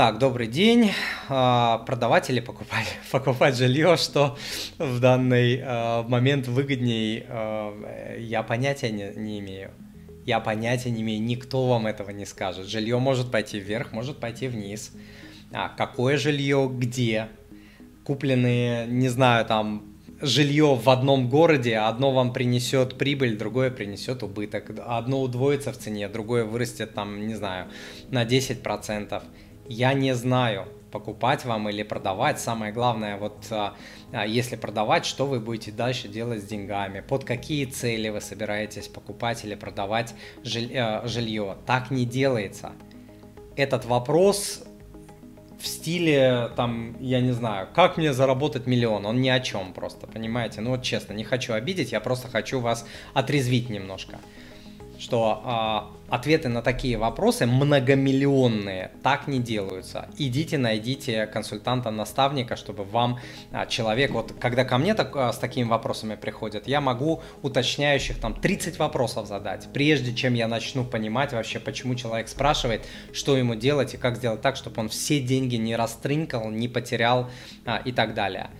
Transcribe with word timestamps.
Так, 0.00 0.16
добрый 0.16 0.46
день. 0.46 0.92
А, 1.28 1.76
продавать 1.84 2.30
или 2.30 2.40
покупать? 2.40 2.86
Покупать 3.12 3.54
жилье, 3.54 3.98
что 3.98 4.38
в 4.78 4.98
данный 4.98 5.60
а, 5.62 6.04
момент 6.04 6.48
выгодней, 6.48 7.26
а, 7.28 8.16
я 8.16 8.42
понятия 8.42 8.90
не, 8.90 9.12
не 9.14 9.40
имею. 9.40 9.72
Я 10.24 10.40
понятия 10.40 10.90
не 10.90 11.02
имею, 11.02 11.22
никто 11.22 11.68
вам 11.68 11.86
этого 11.86 12.12
не 12.12 12.24
скажет. 12.24 12.66
Жилье 12.66 12.98
может 12.98 13.30
пойти 13.30 13.60
вверх, 13.60 13.92
может 13.92 14.20
пойти 14.20 14.48
вниз. 14.48 14.90
А 15.52 15.68
какое 15.68 16.16
жилье, 16.16 16.70
где? 16.72 17.28
Купленные, 18.02 18.86
не 18.86 19.10
знаю, 19.10 19.44
там 19.44 19.84
жилье 20.22 20.76
в 20.76 20.88
одном 20.88 21.28
городе, 21.28 21.76
одно 21.76 22.12
вам 22.12 22.32
принесет 22.32 22.96
прибыль, 22.96 23.36
другое 23.36 23.70
принесет 23.70 24.22
убыток. 24.22 24.72
Одно 24.86 25.20
удвоится 25.20 25.72
в 25.72 25.76
цене, 25.76 26.08
другое 26.08 26.44
вырастет 26.46 26.94
там, 26.94 27.26
не 27.26 27.34
знаю, 27.34 27.68
на 28.10 28.24
10% 28.24 29.22
я 29.70 29.94
не 29.94 30.16
знаю, 30.16 30.66
покупать 30.90 31.44
вам 31.44 31.68
или 31.68 31.84
продавать. 31.84 32.40
Самое 32.40 32.72
главное, 32.72 33.16
вот 33.16 33.46
а, 33.52 33.76
а, 34.12 34.26
если 34.26 34.56
продавать, 34.56 35.06
что 35.06 35.26
вы 35.26 35.38
будете 35.38 35.70
дальше 35.70 36.08
делать 36.08 36.42
с 36.42 36.44
деньгами, 36.44 37.00
под 37.00 37.24
какие 37.24 37.66
цели 37.66 38.08
вы 38.08 38.20
собираетесь 38.20 38.88
покупать 38.88 39.44
или 39.44 39.54
продавать 39.54 40.14
жилье. 40.42 41.02
жилье. 41.04 41.56
Так 41.66 41.92
не 41.92 42.04
делается. 42.04 42.72
Этот 43.54 43.84
вопрос 43.84 44.64
в 45.60 45.66
стиле, 45.66 46.50
там, 46.56 46.96
я 47.00 47.20
не 47.20 47.32
знаю, 47.32 47.68
как 47.72 47.96
мне 47.96 48.12
заработать 48.12 48.66
миллион, 48.66 49.06
он 49.06 49.20
ни 49.20 49.28
о 49.28 49.38
чем 49.38 49.72
просто, 49.72 50.08
понимаете? 50.08 50.62
Ну 50.62 50.70
вот 50.70 50.82
честно, 50.82 51.12
не 51.12 51.22
хочу 51.22 51.52
обидеть, 51.52 51.92
я 51.92 52.00
просто 52.00 52.26
хочу 52.26 52.58
вас 52.58 52.84
отрезвить 53.14 53.70
немножко 53.70 54.18
что 55.00 55.88
э, 56.08 56.14
ответы 56.14 56.48
на 56.48 56.60
такие 56.60 56.98
вопросы 56.98 57.46
многомиллионные 57.46 58.90
так 59.02 59.28
не 59.28 59.38
делаются. 59.38 60.08
Идите, 60.18 60.58
найдите 60.58 61.26
консультанта-наставника, 61.26 62.56
чтобы 62.56 62.84
вам 62.84 63.18
э, 63.50 63.66
человек, 63.68 64.10
вот 64.10 64.34
когда 64.38 64.64
ко 64.64 64.76
мне 64.76 64.94
так, 64.94 65.16
э, 65.16 65.32
с 65.32 65.38
такими 65.38 65.66
вопросами 65.66 66.16
приходят, 66.16 66.68
я 66.68 66.82
могу 66.82 67.22
уточняющих 67.40 68.20
там 68.20 68.34
30 68.34 68.78
вопросов 68.78 69.26
задать, 69.26 69.68
прежде 69.72 70.14
чем 70.14 70.34
я 70.34 70.46
начну 70.48 70.84
понимать 70.84 71.32
вообще, 71.32 71.60
почему 71.60 71.94
человек 71.94 72.28
спрашивает, 72.28 72.86
что 73.14 73.38
ему 73.38 73.54
делать 73.54 73.94
и 73.94 73.96
как 73.96 74.16
сделать 74.16 74.42
так, 74.42 74.56
чтобы 74.56 74.80
он 74.82 74.90
все 74.90 75.20
деньги 75.20 75.56
не 75.56 75.76
растрынкал, 75.76 76.50
не 76.50 76.68
потерял 76.68 77.30
э, 77.64 77.78
и 77.86 77.92
так 77.92 78.12
далее 78.12 78.50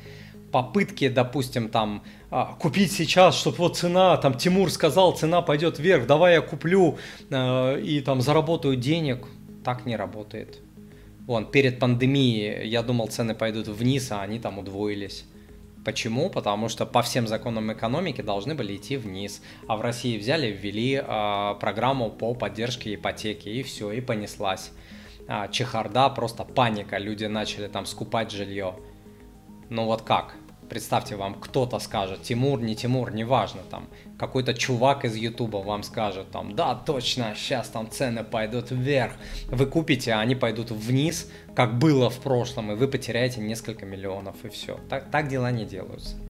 попытки, 0.52 1.08
допустим, 1.08 1.68
там 1.68 2.02
а, 2.30 2.54
купить 2.58 2.92
сейчас, 2.92 3.36
чтобы 3.36 3.58
вот 3.58 3.76
цена, 3.76 4.16
там 4.16 4.34
Тимур 4.34 4.70
сказал, 4.70 5.16
цена 5.16 5.42
пойдет 5.42 5.78
вверх, 5.78 6.06
давай 6.06 6.34
я 6.34 6.40
куплю 6.40 6.98
э, 7.30 7.80
и 7.80 8.00
там 8.00 8.20
заработаю 8.20 8.76
денег, 8.76 9.26
так 9.64 9.86
не 9.86 9.96
работает. 9.96 10.60
Вон, 11.26 11.46
перед 11.46 11.78
пандемией 11.78 12.68
я 12.68 12.82
думал, 12.82 13.08
цены 13.08 13.34
пойдут 13.34 13.68
вниз, 13.68 14.10
а 14.10 14.22
они 14.22 14.38
там 14.40 14.58
удвоились. 14.58 15.24
Почему? 15.84 16.28
Потому 16.28 16.68
что 16.68 16.84
по 16.84 17.00
всем 17.02 17.26
законам 17.26 17.72
экономики 17.72 18.20
должны 18.20 18.54
были 18.54 18.76
идти 18.76 18.96
вниз. 18.96 19.42
А 19.66 19.76
в 19.76 19.80
России 19.80 20.18
взяли, 20.18 20.48
ввели 20.48 21.02
э, 21.02 21.54
программу 21.60 22.10
по 22.10 22.34
поддержке 22.34 22.94
ипотеки, 22.94 23.48
и 23.48 23.62
все, 23.62 23.92
и 23.92 24.00
понеслась. 24.00 24.72
А, 25.26 25.48
чехарда, 25.48 26.08
просто 26.10 26.44
паника. 26.44 26.98
Люди 26.98 27.24
начали 27.24 27.68
там 27.68 27.86
скупать 27.86 28.30
жилье. 28.30 28.74
Ну 29.70 29.86
вот 29.86 30.02
как? 30.02 30.34
представьте, 30.70 31.16
вам 31.16 31.34
кто-то 31.34 31.78
скажет, 31.80 32.22
Тимур, 32.22 32.60
не 32.62 32.74
Тимур, 32.74 33.12
неважно, 33.12 33.60
там, 33.68 33.88
какой-то 34.16 34.54
чувак 34.54 35.04
из 35.04 35.16
Ютуба 35.16 35.58
вам 35.58 35.82
скажет, 35.82 36.30
там, 36.30 36.54
да, 36.54 36.74
точно, 36.74 37.34
сейчас 37.36 37.68
там 37.68 37.90
цены 37.90 38.24
пойдут 38.24 38.70
вверх, 38.70 39.12
вы 39.48 39.66
купите, 39.66 40.12
а 40.12 40.20
они 40.20 40.36
пойдут 40.36 40.70
вниз, 40.70 41.28
как 41.54 41.76
было 41.78 42.08
в 42.08 42.20
прошлом, 42.20 42.72
и 42.72 42.76
вы 42.76 42.86
потеряете 42.88 43.40
несколько 43.40 43.84
миллионов, 43.84 44.36
и 44.44 44.48
все. 44.48 44.78
Так, 44.88 45.10
так 45.10 45.28
дела 45.28 45.50
не 45.50 45.66
делаются. 45.66 46.14